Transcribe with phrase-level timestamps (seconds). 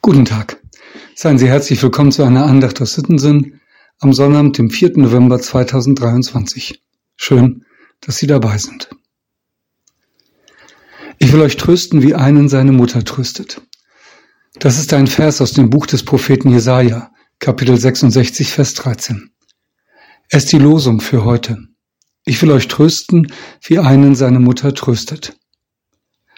[0.00, 0.60] Guten Tag.
[1.14, 3.60] Seien Sie herzlich willkommen zu einer Andacht aus Sittensinn
[3.98, 4.98] am Sonnabend, dem 4.
[4.98, 6.82] November 2023.
[7.16, 7.64] Schön,
[8.00, 8.90] dass Sie dabei sind.
[11.18, 13.62] Ich will euch trösten, wie einen seine Mutter tröstet.
[14.58, 19.30] Das ist ein Vers aus dem Buch des Propheten Jesaja, Kapitel 66, Vers 13.
[20.28, 21.58] Es ist die Losung für heute.
[22.24, 23.32] Ich will euch trösten,
[23.62, 25.36] wie einen seine Mutter tröstet.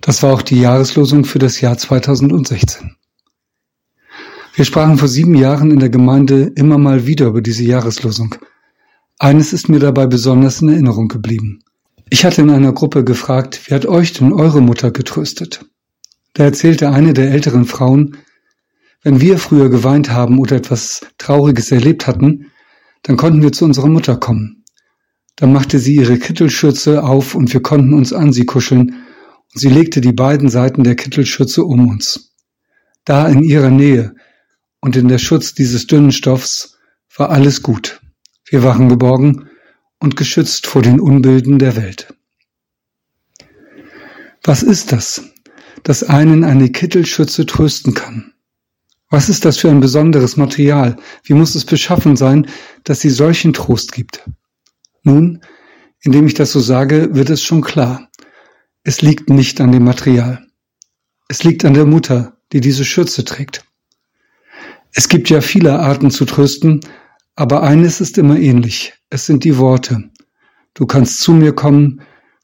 [0.00, 2.96] Das war auch die Jahreslosung für das Jahr 2016.
[4.54, 8.34] Wir sprachen vor sieben Jahren in der Gemeinde immer mal wieder über diese Jahreslosung.
[9.18, 11.60] Eines ist mir dabei besonders in Erinnerung geblieben.
[12.08, 15.66] Ich hatte in einer Gruppe gefragt, wie hat euch denn eure Mutter getröstet?
[16.32, 18.16] Da erzählte eine der älteren Frauen,
[19.02, 22.46] wenn wir früher geweint haben oder etwas Trauriges erlebt hatten,
[23.02, 24.64] dann konnten wir zu unserer Mutter kommen.
[25.36, 28.96] Dann machte sie ihre Kittelschürze auf und wir konnten uns an sie kuscheln
[29.52, 32.34] sie legte die beiden Seiten der Kittelschürze um uns.
[33.04, 34.14] Da in ihrer Nähe
[34.80, 36.78] und in der Schutz dieses dünnen Stoffs
[37.16, 38.00] war alles gut.
[38.44, 39.48] Wir waren geborgen
[39.98, 42.14] und geschützt vor den Unbilden der Welt.
[44.42, 45.22] Was ist das,
[45.82, 48.32] das einen eine Kittelschütze trösten kann?
[49.10, 50.96] Was ist das für ein besonderes Material?
[51.24, 52.46] Wie muss es beschaffen sein,
[52.84, 54.22] dass sie solchen Trost gibt?
[55.02, 55.40] Nun,
[56.00, 58.08] indem ich das so sage, wird es schon klar.
[58.82, 60.46] Es liegt nicht an dem Material.
[61.28, 63.64] Es liegt an der Mutter, die diese Schürze trägt.
[64.92, 66.80] Es gibt ja viele Arten zu trösten,
[67.36, 68.94] aber eines ist immer ähnlich.
[69.10, 70.10] Es sind die Worte.
[70.72, 72.00] Du kannst zu mir kommen,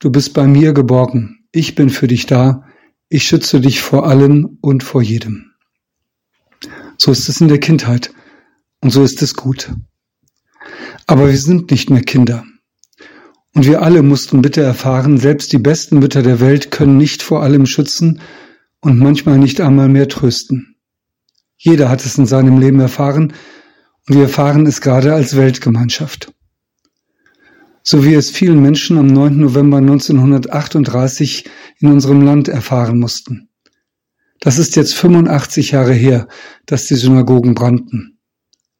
[0.00, 2.64] du bist bei mir geborgen, ich bin für dich da,
[3.08, 5.52] ich schütze dich vor allem und vor jedem.
[6.98, 8.12] So ist es in der Kindheit
[8.80, 9.72] und so ist es gut.
[11.06, 12.44] Aber wir sind nicht mehr Kinder.
[13.58, 17.42] Und wir alle mussten bitte erfahren, selbst die besten Mütter der Welt können nicht vor
[17.42, 18.20] allem schützen
[18.80, 20.76] und manchmal nicht einmal mehr trösten.
[21.56, 23.32] Jeder hat es in seinem Leben erfahren
[24.06, 26.32] und wir erfahren es gerade als Weltgemeinschaft.
[27.82, 29.36] So wie es vielen Menschen am 9.
[29.38, 33.48] November 1938 in unserem Land erfahren mussten.
[34.38, 36.28] Das ist jetzt 85 Jahre her,
[36.66, 38.20] dass die Synagogen brannten.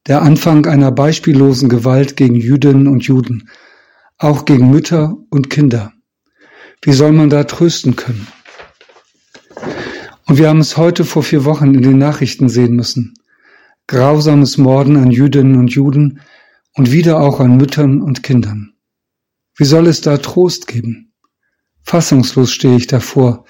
[0.06, 3.48] Der Anfang einer beispiellosen Gewalt gegen Jüdinnen und Juden,
[4.18, 5.92] auch gegen Mütter und Kinder.
[6.82, 8.26] Wie soll man da trösten können?
[10.26, 13.14] Und wir haben es heute vor vier Wochen in den Nachrichten sehen müssen.
[13.86, 16.20] Grausames Morden an Jüdinnen und Juden
[16.74, 18.74] und wieder auch an Müttern und Kindern.
[19.56, 21.12] Wie soll es da Trost geben?
[21.82, 23.44] Fassungslos stehe ich davor,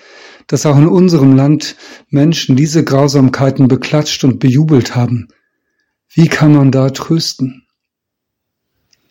[0.47, 1.77] dass auch in unserem Land
[2.09, 5.29] Menschen diese Grausamkeiten beklatscht und bejubelt haben.
[6.09, 7.67] Wie kann man da trösten?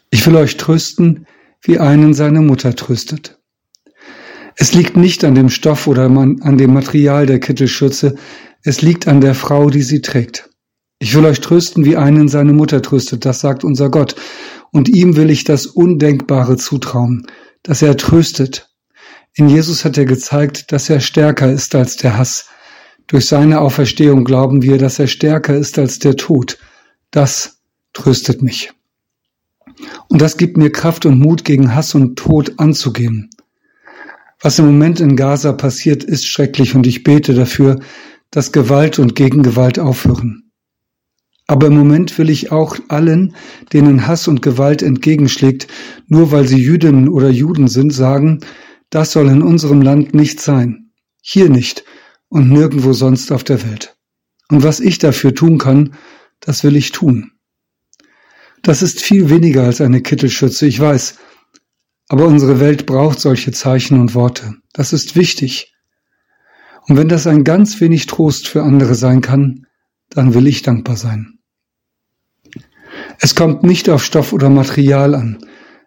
[0.09, 1.27] Ich will euch trösten,
[1.67, 3.37] wie einen seine Mutter tröstet.
[4.55, 8.15] Es liegt nicht an dem Stoff oder an dem Material der Kittelschürze,
[8.63, 10.49] es liegt an der Frau, die sie trägt.
[10.99, 14.15] Ich will euch trösten, wie einen seine Mutter tröstet, das sagt unser Gott.
[14.71, 17.27] Und ihm will ich das Undenkbare zutrauen,
[17.61, 18.69] dass er tröstet.
[19.35, 22.49] In Jesus hat er gezeigt, dass er stärker ist als der Hass.
[23.05, 26.57] Durch seine Auferstehung glauben wir, dass er stärker ist als der Tod.
[27.11, 27.59] Das
[27.93, 28.71] tröstet mich.
[30.07, 33.29] Und das gibt mir Kraft und Mut, gegen Hass und Tod anzugehen.
[34.41, 37.79] Was im Moment in Gaza passiert, ist schrecklich und ich bete dafür,
[38.29, 40.51] dass Gewalt und Gegengewalt aufhören.
[41.47, 43.33] Aber im Moment will ich auch allen,
[43.71, 45.67] denen Hass und Gewalt entgegenschlägt,
[46.07, 48.41] nur weil sie Jüdinnen oder Juden sind, sagen,
[48.89, 50.91] das soll in unserem Land nicht sein.
[51.21, 51.85] Hier nicht
[52.29, 53.95] und nirgendwo sonst auf der Welt.
[54.49, 55.93] Und was ich dafür tun kann,
[56.41, 57.31] das will ich tun.
[58.63, 61.17] Das ist viel weniger als eine Kittelschütze, ich weiß,
[62.09, 64.55] aber unsere Welt braucht solche Zeichen und Worte.
[64.73, 65.73] Das ist wichtig.
[66.87, 69.67] Und wenn das ein ganz wenig Trost für andere sein kann,
[70.09, 71.39] dann will ich dankbar sein.
[73.19, 75.45] Es kommt nicht auf Stoff oder Material an.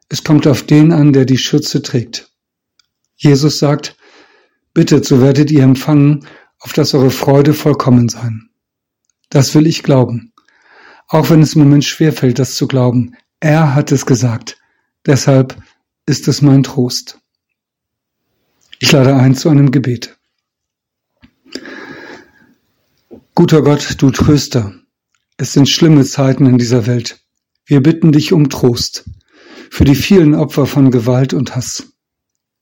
[0.09, 2.31] Es kommt auf den an, der die Schürze trägt.
[3.17, 3.97] Jesus sagt,
[4.75, 6.27] bittet, so werdet ihr empfangen,
[6.59, 8.51] auf dass eure Freude vollkommen sein.
[9.31, 10.30] Das will ich glauben.
[11.13, 13.17] Auch wenn es im Moment schwerfällt, das zu glauben.
[13.41, 14.59] Er hat es gesagt.
[15.05, 15.61] Deshalb
[16.07, 17.19] ist es mein Trost.
[18.79, 20.17] Ich lade ein zu einem Gebet.
[23.35, 24.73] Guter Gott, du Tröster,
[25.37, 27.21] es sind schlimme Zeiten in dieser Welt.
[27.67, 29.11] Wir bitten dich um Trost
[29.69, 31.93] für die vielen Opfer von Gewalt und Hass.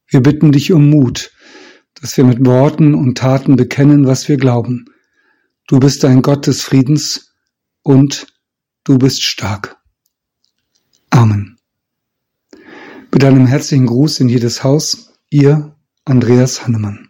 [0.07, 1.33] Wir bitten dich um Mut,
[2.01, 4.87] dass wir mit Worten und Taten bekennen, was wir glauben.
[5.67, 7.35] Du bist ein Gott des Friedens
[7.83, 8.27] und
[8.89, 9.77] du bist stark.
[11.11, 11.59] Amen.
[13.13, 15.77] Mit einem herzlichen Gruß in jedes Haus, Ihr
[16.07, 17.08] Andreas Hannemann.